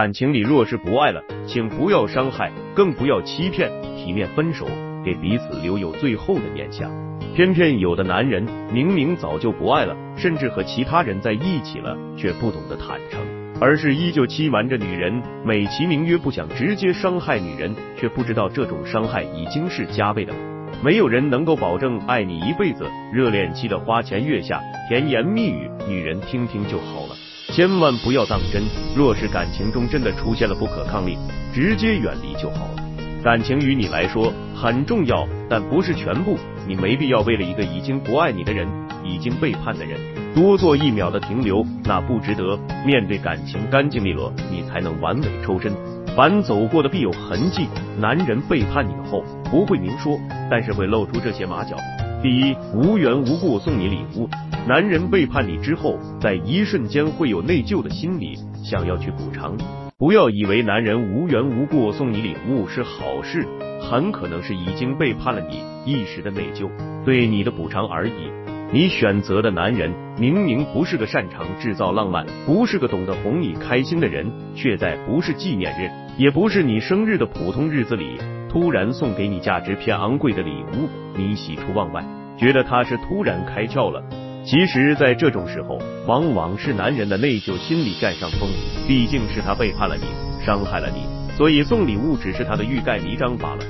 [0.00, 4.66] 感情里若是不爱了，请不要伤害，更不要欺骗，体面分手，
[5.04, 6.90] 给彼此留有最后的念想。
[7.34, 8.42] 偏偏有的男人
[8.72, 13.20] 明明早就不爱了，甚至和其他人在一起了，却不懂得坦诚，
[13.60, 20.32] 而是依旧欺瞒着女人，美其名曰不想直接伤害女人，却不知道这种伤害已经是加倍的。
[20.82, 27.14] 没有人能够保证爱你一辈子，热恋期的花前月下、甜言蜜语，女人听听就好了。
[27.60, 28.62] 千万不要当真，
[28.96, 31.18] 若是感情中真的出现了不可抗力，
[31.52, 32.82] 直接远离就好了。
[33.22, 36.38] 感情于你来说很重要，但不是全部。
[36.66, 38.66] 你没必要为了一个已经不爱你的人、
[39.04, 40.00] 已经背叛的人，
[40.34, 42.58] 多做一秒的停留，那不值得。
[42.86, 45.70] 面对感情干净利落，你才能完美抽身。
[46.16, 47.68] 凡走过的必有痕迹。
[47.98, 50.18] 男人背叛你后不会明说，
[50.50, 51.76] 但是会露出这些马脚。
[52.22, 54.28] 第一，无缘无故送你礼物。
[54.68, 59.56] 男人背叛你之后，在一瞬间会有内疚的心理，想要去补偿。
[59.96, 63.46] 不要以为男人无缘无故送你礼物是好事，
[63.80, 66.68] 很可能是已经背叛了你，一时的内疚，
[67.06, 68.12] 对你的补偿而已。
[68.70, 78.18] 你选择的男人明明不是个擅长制造浪漫，不是个懂得哄你开心的人，却在不是纪念日，也不是你生日的普通日子里，
[78.50, 82.04] 突然送给你价值偏昂贵的礼物，你喜出望外，
[82.36, 84.02] 觉得他是突然开窍了。
[84.44, 88.48] 其实，在这种时候，往往是男人的内疚心理占上风。
[88.88, 90.04] 毕竟是他背叛了你，
[90.44, 91.04] 伤害了你，
[91.36, 93.60] 所以送礼物只是他的欲盖弥彰罢了。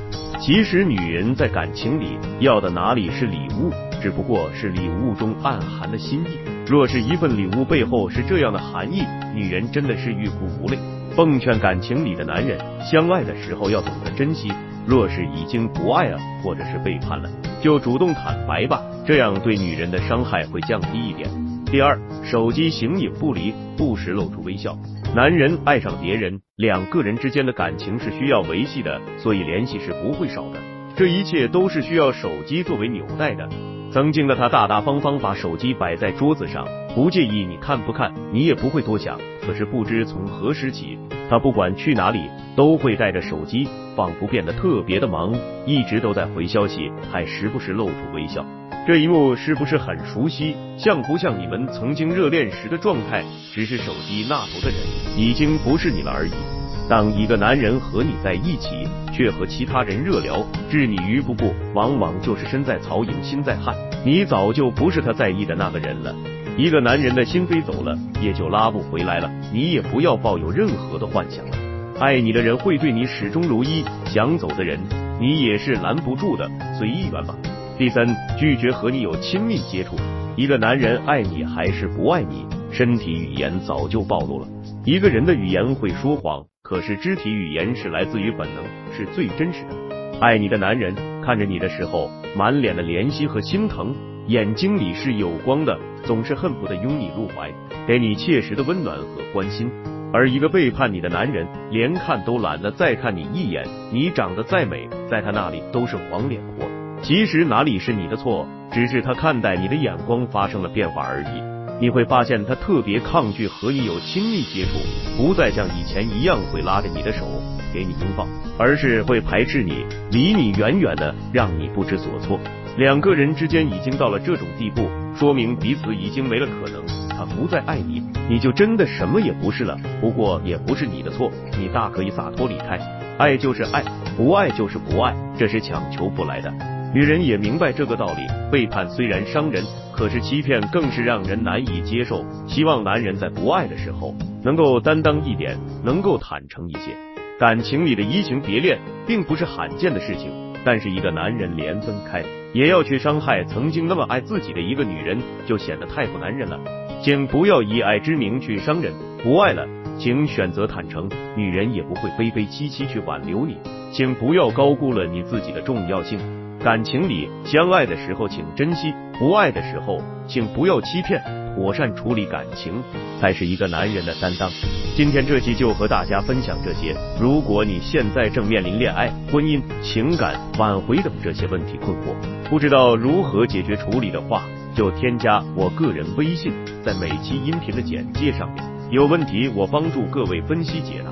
[0.41, 3.71] 其实，女人在感情里要的哪里是礼物，
[4.01, 6.39] 只不过是礼物中暗含的心意。
[6.67, 9.03] 若是一份礼物背后是这样的含义，
[9.35, 10.79] 女人真的是欲哭无泪。
[11.15, 14.51] 奉劝感情里的男人，相爱的时候要懂得珍惜。
[14.87, 17.31] 若是已经不爱了，或者是背叛了，
[17.63, 18.83] 就主动坦白吧。
[19.07, 21.29] 这样对女人的伤害会降低一点。
[21.67, 24.77] 第二，手机形影不离，不时露出微笑。
[25.15, 30.59] 男人爱上别人，两个人之间的感情是需要维系的，所以联系是不会少的。
[30.97, 33.49] 这一切都是需要手机作为纽带的。
[33.93, 36.65] 曾经的他大大方方把手机摆在桌子上，
[36.95, 39.19] 不介意你看不看，你也不会多想。
[39.45, 40.97] 可是不知从何时起，
[41.29, 42.21] 他不管去哪里
[42.55, 45.35] 都会带着手机，仿佛变得特别的忙，
[45.67, 48.47] 一直都在回消息，还时不时露出微笑。
[48.87, 50.55] 这一幕是不是很熟悉？
[50.79, 53.25] 像不像你们曾经热恋时的状态？
[53.53, 54.79] 只是手机那头的人
[55.17, 56.60] 已经不是你了而已。
[56.91, 63.73] 当一个男人和你在一起，却和其他人热聊，置你于不顾，往往就是身在曹营心在汉，
[64.05, 66.13] 你早就不是他在意的那个人了。
[66.57, 69.31] 一个男人的心飞走了，也就拉不回来了。
[69.53, 71.57] 你也不要抱有任何的幻想了。
[72.01, 74.77] 爱你的人会对你始终如一，想走的人
[75.21, 77.37] 你也是拦不住的，随缘吧。
[77.79, 78.05] 第三，
[78.37, 79.95] 拒绝和你有亲密接触。
[80.35, 84.49] 一个男人爱你还是不爱你，身体语言早就暴露了。
[84.85, 88.63] 一个人的语言会说谎，可是肢体语言是来自于本能，
[88.97, 90.21] 是最真实的。
[90.21, 93.93] 爱你的男人看着你的时候，满脸的怜惜和心疼，
[94.29, 97.53] 眼睛里是有光的，总是恨不得拥你入怀，
[97.89, 99.69] 给你切实的温暖和关心。
[100.13, 106.69] 而一个背叛你的男人，连看都懒得再看你一眼，你长得再美，在他那里都是黄脸婆。
[107.03, 111.50] 其实哪里是你的错，只是他看待你的眼光发生了变化而已。
[111.81, 114.79] 你会发现他特别抗拒和你有亲密接触，
[115.17, 117.25] 不再像以前一样会拉着你的手
[117.73, 122.39] 给你拥抱，而是会排斥你，离你远远的，让你不知所措。
[122.77, 126.83] 两个人之间已经到了这种地步，说明彼此已经没了可能。
[127.09, 129.79] 他不再爱你，你就真的什么也不是了。
[130.01, 132.79] 不过也不是你的错，你大可以洒脱离开。
[133.19, 133.83] 爱就是爱，
[134.17, 136.70] 不爱就是不爱，这是强求不来的。
[136.93, 139.63] 女人也明白这个道理，背叛虽然伤人，
[139.93, 142.25] 可是欺骗更是让人难以接受。
[142.49, 144.13] 希望男人在不爱的时候
[144.43, 146.91] 能够担当一点，能够坦诚一些。
[147.39, 150.33] 感情里的移情别恋并不是罕见的事情，
[150.65, 156.59] 但是一个男人连分开也要去伤害曾经那么爱自己的一个女人，就显得太不男人了。
[157.01, 158.93] 请不要以爱之名去伤人，
[159.23, 159.65] 不爱了，
[159.97, 163.57] 请选择坦诚，女人也不会悲悲戚戚去挽留你。
[163.93, 166.19] 请不要高估了你自己的重要性。
[166.63, 169.99] 感情里相爱的时候请珍惜，不爱的时候
[170.29, 171.19] 请不要欺骗，
[171.57, 172.83] 妥善处理感情
[173.19, 174.51] 才是一个男人的担当。
[174.95, 176.95] 今天这期就和大家分享这些。
[177.19, 182.15] 如果你现在正面临恋爱、婚姻、情感挽回等这些问题困惑，
[182.51, 184.43] 不知道如何解决处理的话，
[184.75, 186.53] 就添加我个人微信，
[186.85, 188.63] 在每期音频的简介上面。
[188.91, 191.11] 有问题我帮助各位分析解答。